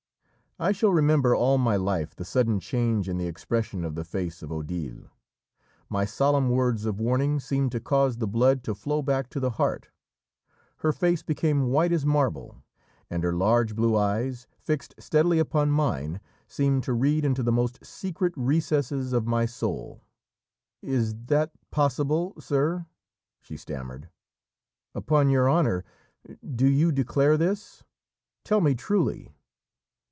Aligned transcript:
I 0.59 0.73
shall 0.73 0.91
remember 0.91 1.33
all 1.35 1.57
my 1.57 1.75
life 1.75 2.15
the 2.15 2.23
sudden 2.23 2.59
change 2.59 3.09
in 3.09 3.17
the 3.17 3.25
expression 3.25 3.83
of 3.83 3.95
the 3.95 4.03
face 4.03 4.43
of 4.43 4.51
Odile. 4.51 5.09
My 5.89 6.05
solemn 6.05 6.51
words 6.51 6.85
of 6.85 6.99
warning 6.99 7.39
seemed 7.39 7.71
to 7.71 7.79
cause 7.79 8.17
the 8.17 8.27
blood 8.27 8.63
to 8.65 8.75
flow 8.75 9.01
back 9.01 9.27
to 9.31 9.39
the 9.39 9.51
heart; 9.51 9.89
her 10.77 10.93
face 10.93 11.23
became 11.23 11.69
white 11.71 11.91
as 11.91 12.05
marble, 12.05 12.61
and 13.09 13.23
her 13.23 13.33
large 13.33 13.75
blue 13.75 13.95
eyes, 13.97 14.45
fixed 14.59 14.93
steadily 14.99 15.39
upon 15.39 15.71
mine, 15.71 16.19
seemed 16.47 16.83
to 16.83 16.93
read 16.93 17.25
into 17.25 17.41
the 17.41 17.51
most 17.51 17.83
secret 17.83 18.33
recesses 18.35 19.13
of 19.13 19.25
my 19.25 19.47
soul. 19.47 20.03
"Is 20.83 21.15
that 21.25 21.49
possible, 21.71 22.35
sir?" 22.39 22.85
she 23.39 23.57
stammered; 23.57 24.09
"upon 24.93 25.27
your 25.31 25.49
honour, 25.49 25.83
do 26.55 26.67
you 26.69 26.91
declare 26.91 27.35
this? 27.35 27.83
Tell 28.43 28.61
me 28.61 28.75
truly!" 28.75 29.33